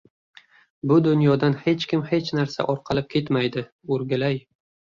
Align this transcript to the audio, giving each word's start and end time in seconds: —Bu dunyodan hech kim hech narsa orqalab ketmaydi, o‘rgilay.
—Bu 0.91 0.97
dunyodan 1.07 1.57
hech 1.67 1.85
kim 1.93 2.03
hech 2.13 2.33
narsa 2.39 2.67
orqalab 2.75 3.11
ketmaydi, 3.15 3.69
o‘rgilay. 3.95 4.45